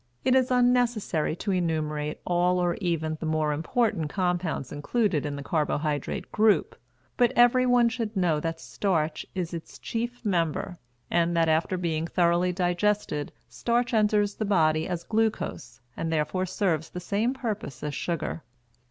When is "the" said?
3.19-3.27, 5.35-5.43, 14.33-14.43, 16.89-16.99